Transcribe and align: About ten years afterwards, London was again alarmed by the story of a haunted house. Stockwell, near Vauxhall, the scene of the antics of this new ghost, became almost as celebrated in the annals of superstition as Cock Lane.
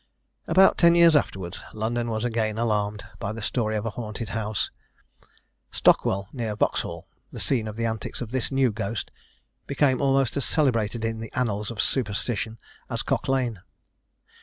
About 0.47 0.79
ten 0.79 0.95
years 0.95 1.15
afterwards, 1.15 1.61
London 1.75 2.09
was 2.09 2.25
again 2.25 2.57
alarmed 2.57 3.03
by 3.19 3.31
the 3.31 3.39
story 3.43 3.75
of 3.75 3.85
a 3.85 3.91
haunted 3.91 4.29
house. 4.29 4.71
Stockwell, 5.69 6.27
near 6.33 6.55
Vauxhall, 6.55 7.07
the 7.31 7.39
scene 7.39 7.67
of 7.67 7.75
the 7.75 7.85
antics 7.85 8.19
of 8.19 8.31
this 8.31 8.51
new 8.51 8.71
ghost, 8.71 9.11
became 9.67 10.01
almost 10.01 10.35
as 10.37 10.43
celebrated 10.45 11.05
in 11.05 11.19
the 11.19 11.31
annals 11.33 11.69
of 11.69 11.79
superstition 11.79 12.57
as 12.89 13.03
Cock 13.03 13.27
Lane. 13.27 13.59